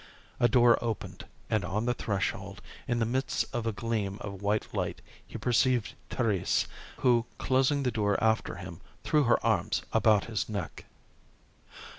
[0.39, 4.73] A door opened, and on the threshold, in the midst of a gleam of white
[4.73, 6.65] light he perceived Thérèse,
[7.01, 10.85] who closing the door after him, threw her arms about his neck.